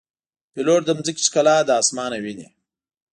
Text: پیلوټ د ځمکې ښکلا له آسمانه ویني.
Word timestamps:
پیلوټ 0.53 0.81
د 0.85 0.89
ځمکې 0.97 1.23
ښکلا 1.27 1.57
له 1.67 1.73
آسمانه 1.81 2.17
ویني. 2.23 2.47